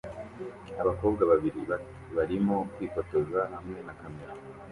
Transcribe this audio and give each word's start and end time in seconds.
Abakobwa 0.81 1.23
babiri 1.31 1.59
bato 1.69 1.91
barimo 2.15 2.57
kwifotoza 2.73 3.39
hamwe 3.53 3.79
na 3.85 3.93
kamera 3.99 4.33